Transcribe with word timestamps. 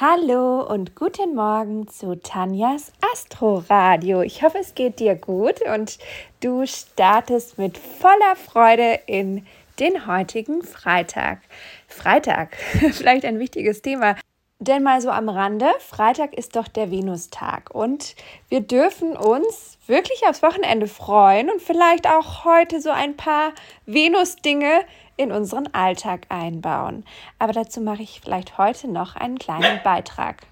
Hallo 0.00 0.60
und 0.60 0.94
guten 0.94 1.34
Morgen 1.34 1.88
zu 1.88 2.14
Tanjas 2.22 2.92
Astroradio. 3.12 4.22
Ich 4.22 4.44
hoffe, 4.44 4.58
es 4.58 4.76
geht 4.76 5.00
dir 5.00 5.16
gut 5.16 5.60
und 5.62 5.98
du 6.38 6.64
startest 6.66 7.58
mit 7.58 7.76
voller 7.76 8.36
Freude 8.36 9.00
in 9.06 9.44
den 9.80 10.06
heutigen 10.06 10.62
Freitag. 10.62 11.40
Freitag, 11.88 12.56
vielleicht 12.92 13.24
ein 13.24 13.40
wichtiges 13.40 13.82
Thema. 13.82 14.14
Denn 14.60 14.84
mal 14.84 15.00
so 15.00 15.10
am 15.10 15.28
Rande, 15.28 15.66
Freitag 15.80 16.32
ist 16.34 16.54
doch 16.54 16.68
der 16.68 16.92
Venustag 16.92 17.74
und 17.74 18.14
wir 18.48 18.60
dürfen 18.60 19.16
uns 19.16 19.78
wirklich 19.88 20.22
aufs 20.28 20.44
Wochenende 20.44 20.86
freuen 20.86 21.50
und 21.50 21.60
vielleicht 21.60 22.06
auch 22.08 22.44
heute 22.44 22.80
so 22.80 22.90
ein 22.90 23.16
paar 23.16 23.52
Venus-Dinge 23.86 24.82
in 25.18 25.30
unseren 25.32 25.72
Alltag 25.74 26.22
einbauen. 26.30 27.04
Aber 27.38 27.52
dazu 27.52 27.82
mache 27.82 28.02
ich 28.02 28.22
vielleicht 28.24 28.56
heute 28.56 28.88
noch 28.88 29.16
einen 29.16 29.38
kleinen 29.38 29.82
Beitrag. 29.84 30.46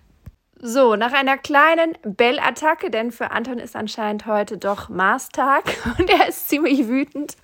So, 0.59 0.97
nach 0.97 1.13
einer 1.13 1.37
kleinen 1.37 1.99
Bellattacke, 2.03 2.91
denn 2.91 3.13
für 3.13 3.31
Anton 3.31 3.59
ist 3.59 3.77
anscheinend 3.77 4.25
heute 4.25 4.57
doch 4.57 4.89
Marstag 4.89 5.65
und 5.99 6.09
er 6.09 6.29
ist 6.29 6.49
ziemlich 6.49 6.89
wütend, 6.89 7.37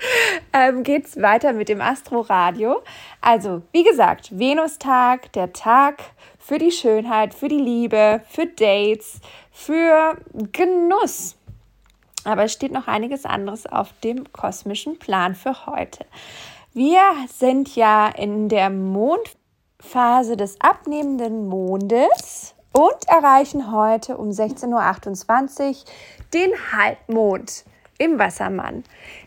ähm, 0.54 0.82
es 0.82 1.20
weiter 1.20 1.52
mit 1.52 1.68
dem 1.68 1.82
Astroradio. 1.82 2.82
Also, 3.20 3.62
wie 3.72 3.84
gesagt, 3.84 4.38
Venustag, 4.38 5.30
der 5.34 5.52
Tag 5.52 6.02
für 6.38 6.56
die 6.56 6.72
Schönheit, 6.72 7.34
für 7.34 7.48
die 7.48 7.58
Liebe, 7.58 8.22
für 8.28 8.46
Dates, 8.46 9.20
für 9.50 10.16
Genuss. 10.52 11.36
Aber 12.24 12.44
es 12.44 12.52
steht 12.52 12.72
noch 12.72 12.88
einiges 12.88 13.26
anderes 13.26 13.66
auf 13.66 13.92
dem 14.04 14.32
kosmischen 14.32 14.98
Plan 14.98 15.34
für 15.34 15.66
heute. 15.66 16.06
Wir 16.74 17.02
sind 17.28 17.76
ja 17.76 18.08
in 18.08 18.48
der 18.48 18.70
Mondphase 18.70 20.38
des 20.38 20.58
abnehmenden 20.58 21.46
Mondes 21.46 22.54
und 22.72 23.08
erreichen 23.08 23.70
heute 23.70 24.16
um 24.16 24.30
16.28 24.30 25.68
Uhr 25.68 25.74
den 26.32 26.50
Halbmond 26.72 27.66
im 27.98 28.18
Wassermann. 28.18 28.84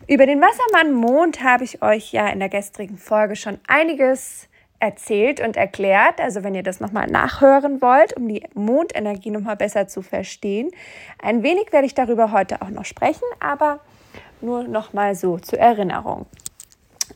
Über 0.08 0.26
den 0.26 0.40
Wassermann-Mond 0.40 1.44
habe 1.44 1.62
ich 1.62 1.82
euch 1.82 2.10
ja 2.12 2.26
in 2.26 2.40
der 2.40 2.48
gestrigen 2.48 2.98
Folge 2.98 3.36
schon 3.36 3.60
einiges 3.68 4.48
erzählt 4.80 5.40
und 5.40 5.56
erklärt. 5.56 6.20
Also 6.20 6.42
wenn 6.42 6.56
ihr 6.56 6.64
das 6.64 6.80
nochmal 6.80 7.06
nachhören 7.06 7.80
wollt, 7.80 8.16
um 8.16 8.26
die 8.26 8.42
Mondenergie 8.54 9.30
nochmal 9.30 9.56
besser 9.56 9.86
zu 9.86 10.02
verstehen. 10.02 10.72
Ein 11.22 11.44
wenig 11.44 11.72
werde 11.72 11.86
ich 11.86 11.94
darüber 11.94 12.32
heute 12.32 12.60
auch 12.60 12.70
noch 12.70 12.84
sprechen, 12.84 13.22
aber 13.38 13.78
nur 14.40 14.64
nochmal 14.64 15.14
so 15.14 15.38
zur 15.38 15.60
Erinnerung. 15.60 16.26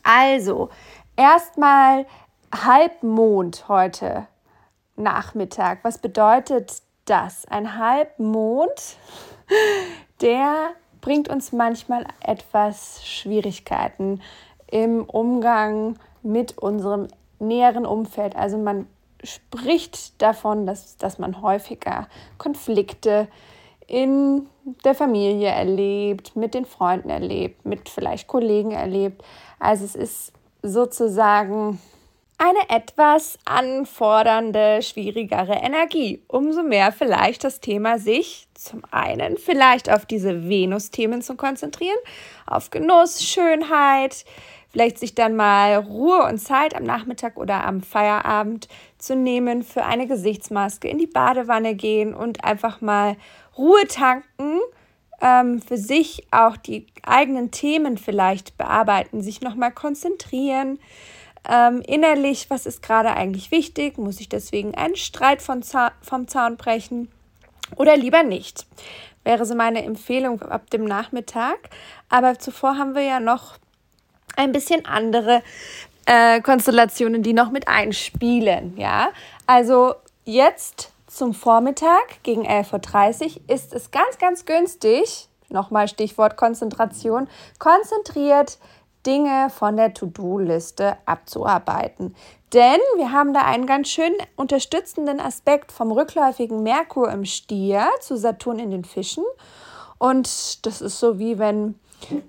Also, 0.03 0.69
erstmal 1.15 2.05
Halbmond 2.53 3.67
heute 3.67 4.27
Nachmittag. 4.95 5.79
Was 5.83 5.97
bedeutet 5.97 6.81
das? 7.05 7.45
Ein 7.47 7.77
Halbmond, 7.77 8.97
der 10.21 10.71
bringt 11.01 11.29
uns 11.29 11.51
manchmal 11.51 12.05
etwas 12.21 13.05
Schwierigkeiten 13.05 14.21
im 14.67 15.03
Umgang 15.03 15.97
mit 16.21 16.57
unserem 16.57 17.07
näheren 17.39 17.85
Umfeld. 17.85 18.35
Also 18.35 18.57
man 18.57 18.87
spricht 19.23 20.21
davon, 20.21 20.65
dass, 20.65 20.97
dass 20.97 21.19
man 21.19 21.41
häufiger 21.41 22.07
Konflikte 22.37 23.27
in 23.91 24.47
der 24.85 24.95
Familie 24.95 25.49
erlebt, 25.49 26.35
mit 26.37 26.53
den 26.53 26.65
Freunden 26.65 27.09
erlebt, 27.09 27.65
mit 27.65 27.89
vielleicht 27.89 28.27
Kollegen 28.27 28.71
erlebt. 28.71 29.21
Also 29.59 29.83
es 29.83 29.95
ist 29.95 30.33
sozusagen 30.63 31.77
eine 32.37 32.69
etwas 32.69 33.37
anfordernde, 33.43 34.81
schwierigere 34.81 35.55
Energie. 35.55 36.23
Umso 36.27 36.63
mehr 36.63 36.93
vielleicht 36.93 37.43
das 37.43 37.59
Thema 37.59 37.99
sich 37.99 38.47
zum 38.53 38.81
einen 38.91 39.37
vielleicht 39.37 39.91
auf 39.91 40.05
diese 40.05 40.47
Venus-Themen 40.47 41.21
zu 41.21 41.35
konzentrieren, 41.35 41.99
auf 42.47 42.69
Genuss, 42.69 43.23
Schönheit, 43.23 44.23
vielleicht 44.71 44.97
sich 44.97 45.15
dann 45.15 45.35
mal 45.35 45.75
Ruhe 45.75 46.23
und 46.25 46.39
Zeit 46.39 46.75
am 46.75 46.83
Nachmittag 46.83 47.37
oder 47.37 47.65
am 47.65 47.81
Feierabend 47.81 48.67
zu 48.97 49.15
nehmen 49.15 49.63
für 49.63 49.83
eine 49.83 50.07
Gesichtsmaske, 50.07 50.87
in 50.87 50.97
die 50.97 51.07
Badewanne 51.07 51.75
gehen 51.75 52.13
und 52.13 52.43
einfach 52.43 52.81
mal 52.81 53.17
Ruhe 53.57 53.85
tanken, 53.87 54.59
ähm, 55.21 55.61
für 55.61 55.77
sich 55.77 56.27
auch 56.31 56.57
die 56.57 56.87
eigenen 57.03 57.51
Themen 57.51 57.97
vielleicht 57.97 58.57
bearbeiten, 58.57 59.21
sich 59.21 59.41
nochmal 59.41 59.71
konzentrieren. 59.71 60.79
Ähm, 61.49 61.81
innerlich, 61.85 62.49
was 62.49 62.65
ist 62.65 62.81
gerade 62.81 63.13
eigentlich 63.13 63.51
wichtig? 63.51 63.97
Muss 63.97 64.19
ich 64.19 64.29
deswegen 64.29 64.75
einen 64.75 64.95
Streit 64.95 65.41
von 65.41 65.63
Za 65.63 65.91
vom 66.01 66.27
Zaun 66.27 66.57
brechen 66.57 67.11
oder 67.75 67.97
lieber 67.97 68.23
nicht? 68.23 68.67
Wäre 69.23 69.45
so 69.45 69.55
meine 69.55 69.83
Empfehlung 69.83 70.41
ab 70.41 70.69
dem 70.69 70.85
Nachmittag. 70.85 71.69
Aber 72.09 72.39
zuvor 72.39 72.77
haben 72.77 72.95
wir 72.95 73.03
ja 73.03 73.19
noch 73.19 73.57
ein 74.35 74.51
bisschen 74.51 74.85
andere 74.85 75.41
äh, 76.05 76.41
Konstellationen, 76.41 77.23
die 77.23 77.33
noch 77.33 77.51
mit 77.51 77.67
einspielen. 77.67 78.77
Ja, 78.77 79.09
also 79.45 79.95
jetzt 80.25 80.91
zum 81.07 81.33
Vormittag 81.33 82.23
gegen 82.23 82.47
11.30 82.47 83.23
Uhr 83.23 83.41
ist 83.47 83.73
es 83.73 83.91
ganz, 83.91 84.17
ganz 84.17 84.45
günstig, 84.45 85.27
nochmal 85.49 85.87
Stichwort 85.87 86.37
Konzentration, 86.37 87.27
konzentriert 87.59 88.57
Dinge 89.05 89.49
von 89.49 89.77
der 89.77 89.93
To-Do-Liste 89.93 90.97
abzuarbeiten. 91.05 92.15
Denn 92.53 92.79
wir 92.97 93.11
haben 93.11 93.33
da 93.33 93.41
einen 93.41 93.65
ganz 93.65 93.89
schön 93.89 94.13
unterstützenden 94.35 95.19
Aspekt 95.19 95.71
vom 95.71 95.91
rückläufigen 95.91 96.63
Merkur 96.63 97.09
im 97.11 97.25
Stier 97.25 97.89
zu 98.01 98.17
Saturn 98.17 98.59
in 98.59 98.71
den 98.71 98.83
Fischen. 98.83 99.23
Und 99.97 100.65
das 100.65 100.81
ist 100.81 100.99
so 100.99 101.19
wie 101.19 101.39
wenn 101.39 101.75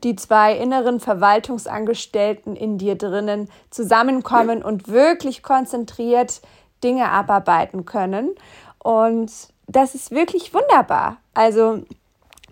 die 0.02 0.16
zwei 0.16 0.56
inneren 0.56 1.00
Verwaltungsangestellten 1.00 2.56
in 2.56 2.78
dir 2.78 2.96
drinnen 2.96 3.48
zusammenkommen 3.70 4.62
und 4.62 4.88
wirklich 4.88 5.42
konzentriert 5.42 6.40
Dinge 6.82 7.10
abarbeiten 7.10 7.84
können. 7.84 8.30
Und 8.78 9.30
das 9.66 9.94
ist 9.94 10.10
wirklich 10.10 10.52
wunderbar. 10.52 11.18
Also 11.34 11.82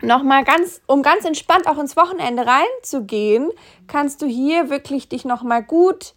nochmal 0.01 0.45
ganz, 0.45 0.81
um 0.87 1.03
ganz 1.03 1.25
entspannt 1.25 1.69
auch 1.69 1.79
ins 1.79 1.97
Wochenende 1.97 2.47
reinzugehen, 2.47 3.51
kannst 3.87 4.23
du 4.23 4.27
hier 4.27 4.71
wirklich 4.71 5.09
dich 5.09 5.25
nochmal 5.25 5.63
gut 5.63 6.15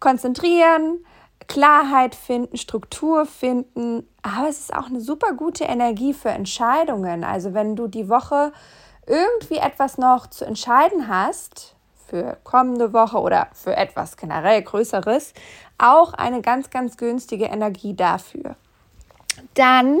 konzentrieren, 0.00 1.04
Klarheit 1.48 2.14
finden, 2.14 2.56
Struktur 2.56 3.26
finden. 3.26 4.08
Aber 4.22 4.48
es 4.48 4.60
ist 4.60 4.74
auch 4.74 4.86
eine 4.86 5.00
super 5.00 5.32
gute 5.32 5.64
Energie 5.64 6.12
für 6.12 6.30
Entscheidungen. 6.30 7.24
Also 7.24 7.54
wenn 7.54 7.76
du 7.76 7.86
die 7.86 8.08
Woche 8.08 8.52
irgendwie 9.06 9.56
etwas 9.56 9.98
noch 9.98 10.26
zu 10.28 10.44
entscheiden 10.44 11.08
hast, 11.08 11.74
für 12.06 12.36
kommende 12.44 12.92
Woche 12.92 13.18
oder 13.18 13.48
für 13.52 13.76
etwas 13.76 14.16
generell 14.16 14.62
Größeres, 14.62 15.34
auch 15.78 16.14
eine 16.14 16.40
ganz, 16.40 16.70
ganz 16.70 16.96
günstige 16.96 17.46
Energie 17.46 17.94
dafür. 17.94 18.56
Dann 19.54 19.98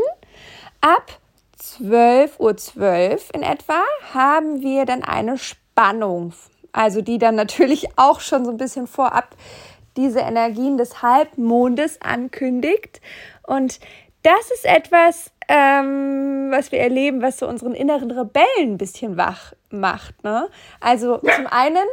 ab 0.80 1.18
12.12 1.60 2.38
Uhr 2.38 2.50
.12 2.52 3.34
in 3.34 3.42
etwa 3.42 3.80
haben 4.14 4.60
wir 4.60 4.84
dann 4.84 5.02
eine 5.02 5.36
Spannung, 5.36 6.32
also 6.72 7.02
die 7.02 7.18
dann 7.18 7.34
natürlich 7.34 7.88
auch 7.96 8.20
schon 8.20 8.44
so 8.44 8.50
ein 8.50 8.56
bisschen 8.56 8.86
vorab 8.86 9.34
diese 9.96 10.20
Energien 10.20 10.76
des 10.76 11.02
Halbmondes 11.02 12.00
ankündigt. 12.02 13.00
Und 13.46 13.80
das 14.26 14.50
ist 14.50 14.64
etwas, 14.64 15.30
ähm, 15.46 16.48
was 16.50 16.72
wir 16.72 16.80
erleben, 16.80 17.22
was 17.22 17.38
so 17.38 17.46
unseren 17.46 17.74
inneren 17.74 18.10
Rebellen 18.10 18.72
ein 18.72 18.76
bisschen 18.76 19.16
wach 19.16 19.52
macht. 19.70 20.24
Ne? 20.24 20.48
Also 20.80 21.18
zum 21.18 21.46
einen, 21.46 21.86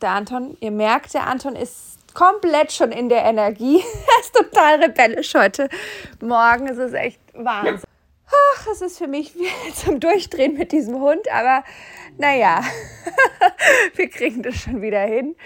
der 0.00 0.10
Anton, 0.10 0.56
ihr 0.60 0.70
merkt, 0.70 1.14
der 1.14 1.26
Anton 1.26 1.56
ist 1.56 1.98
komplett 2.14 2.70
schon 2.70 2.92
in 2.92 3.08
der 3.08 3.24
Energie. 3.24 3.78
er 4.06 4.20
ist 4.20 4.34
total 4.34 4.82
rebellisch 4.84 5.34
heute 5.34 5.68
Morgen. 6.20 6.68
Es 6.68 6.78
ist 6.78 6.94
echt 6.94 7.20
Wahnsinn. 7.34 7.82
Ach, 8.30 8.66
es 8.70 8.80
ist 8.80 8.98
für 8.98 9.08
mich 9.08 9.34
wie 9.34 9.48
zum 9.74 9.98
Durchdrehen 9.98 10.54
mit 10.54 10.70
diesem 10.70 11.00
Hund, 11.00 11.28
aber 11.32 11.64
naja, 12.18 12.60
wir 13.94 14.08
kriegen 14.08 14.42
das 14.42 14.56
schon 14.56 14.82
wieder 14.82 15.00
hin. 15.00 15.36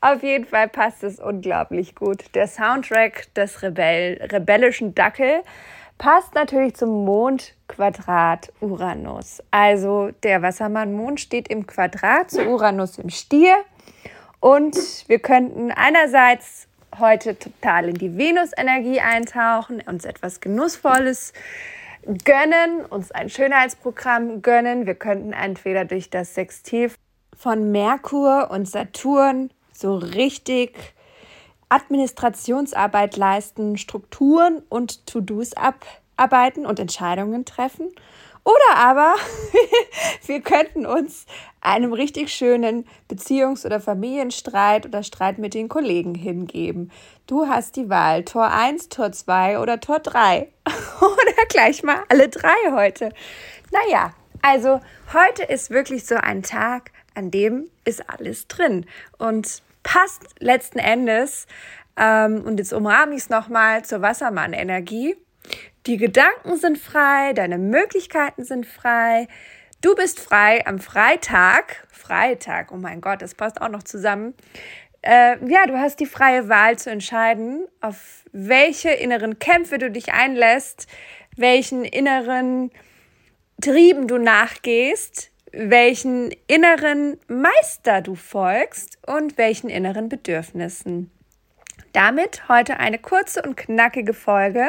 Auf 0.00 0.22
jeden 0.22 0.44
Fall 0.44 0.68
passt 0.68 1.02
es 1.04 1.18
unglaublich 1.18 1.94
gut. 1.94 2.24
Der 2.34 2.46
Soundtrack 2.46 3.32
des 3.34 3.62
Rebell 3.62 4.20
rebellischen 4.30 4.94
Dackel 4.94 5.42
passt 5.98 6.34
natürlich 6.34 6.74
zum 6.74 7.04
Mondquadrat 7.04 8.52
Uranus. 8.60 9.42
Also 9.50 10.10
der 10.22 10.42
Wassermann-Mond 10.42 11.20
steht 11.20 11.48
im 11.48 11.66
Quadrat 11.66 12.30
zu 12.30 12.46
Uranus 12.46 12.98
im 12.98 13.10
Stier. 13.10 13.56
Und 14.40 14.76
wir 15.08 15.20
könnten 15.20 15.70
einerseits 15.70 16.68
heute 16.98 17.38
total 17.38 17.88
in 17.88 17.94
die 17.94 18.16
Venus-Energie 18.16 19.00
eintauchen, 19.00 19.82
uns 19.86 20.04
etwas 20.04 20.40
Genussvolles 20.40 21.32
gönnen, 22.24 22.84
uns 22.88 23.10
ein 23.10 23.30
Schönheitsprogramm 23.30 24.42
gönnen. 24.42 24.86
Wir 24.86 24.94
könnten 24.94 25.32
entweder 25.32 25.84
durch 25.84 26.10
das 26.10 26.34
Sextil 26.34 26.90
von 27.36 27.70
Merkur 27.72 28.50
und 28.50 28.68
Saturn 28.68 29.50
so 29.72 29.96
richtig 29.96 30.94
Administrationsarbeit 31.68 33.16
leisten, 33.16 33.76
Strukturen 33.78 34.62
und 34.68 35.06
To-Dos 35.06 35.52
abarbeiten 35.54 36.66
und 36.66 36.78
Entscheidungen 36.78 37.44
treffen. 37.44 37.90
Oder 38.44 38.76
aber 38.76 39.14
wir 40.26 40.40
könnten 40.42 40.84
uns 40.84 41.24
einem 41.62 41.94
richtig 41.94 42.32
schönen 42.32 42.86
Beziehungs- 43.10 43.64
oder 43.64 43.80
Familienstreit 43.80 44.84
oder 44.84 45.02
Streit 45.02 45.38
mit 45.38 45.54
den 45.54 45.68
Kollegen 45.68 46.14
hingeben. 46.14 46.92
Du 47.26 47.48
hast 47.48 47.76
die 47.76 47.88
Wahl, 47.88 48.22
Tor 48.24 48.52
1, 48.52 48.90
Tor 48.90 49.12
2 49.12 49.58
oder 49.60 49.80
Tor 49.80 49.98
3. 50.00 50.48
oder 51.00 51.46
gleich 51.48 51.82
mal 51.82 52.04
alle 52.10 52.28
drei 52.28 52.54
heute. 52.70 53.12
Naja, 53.72 54.12
also 54.42 54.80
heute 55.14 55.42
ist 55.44 55.70
wirklich 55.70 56.04
so 56.04 56.16
ein 56.16 56.42
Tag, 56.42 56.92
an 57.14 57.30
dem 57.30 57.70
ist 57.84 58.08
alles 58.08 58.48
drin 58.48 58.86
und 59.18 59.62
passt 59.82 60.22
letzten 60.40 60.78
Endes, 60.78 61.46
ähm, 61.96 62.42
und 62.44 62.58
jetzt 62.58 62.72
umrahme 62.72 63.14
ich 63.14 63.22
es 63.22 63.30
nochmal 63.30 63.84
zur 63.84 64.02
Wassermann-Energie. 64.02 65.16
Die 65.86 65.96
Gedanken 65.96 66.56
sind 66.56 66.78
frei, 66.78 67.32
deine 67.34 67.58
Möglichkeiten 67.58 68.44
sind 68.44 68.66
frei. 68.66 69.28
Du 69.80 69.94
bist 69.94 70.18
frei 70.18 70.66
am 70.66 70.78
Freitag. 70.78 71.86
Freitag, 71.92 72.72
oh 72.72 72.76
mein 72.76 73.00
Gott, 73.00 73.22
das 73.22 73.34
passt 73.34 73.60
auch 73.60 73.68
noch 73.68 73.82
zusammen. 73.82 74.34
Äh, 75.02 75.36
ja, 75.46 75.66
du 75.66 75.78
hast 75.78 76.00
die 76.00 76.06
freie 76.06 76.48
Wahl 76.48 76.78
zu 76.78 76.90
entscheiden, 76.90 77.66
auf 77.80 78.24
welche 78.32 78.90
inneren 78.90 79.38
Kämpfe 79.38 79.78
du 79.78 79.90
dich 79.90 80.12
einlässt, 80.12 80.86
welchen 81.36 81.84
inneren 81.84 82.70
Trieben 83.60 84.08
du 84.08 84.18
nachgehst, 84.18 85.30
welchen 85.56 86.30
inneren 86.46 87.18
Meister 87.28 88.02
du 88.02 88.14
folgst 88.14 88.98
und 89.06 89.38
welchen 89.38 89.70
inneren 89.70 90.08
Bedürfnissen. 90.08 91.10
Damit 91.92 92.48
heute 92.48 92.78
eine 92.78 92.98
kurze 92.98 93.42
und 93.42 93.56
knackige 93.56 94.14
Folge 94.14 94.68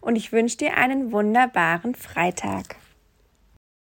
und 0.00 0.16
ich 0.16 0.32
wünsche 0.32 0.58
dir 0.58 0.76
einen 0.76 1.12
wunderbaren 1.12 1.94
Freitag. 1.94 2.76